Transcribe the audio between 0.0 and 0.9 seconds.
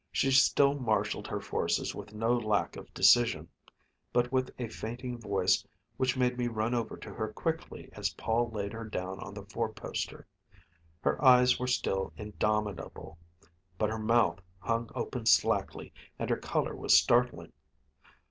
She still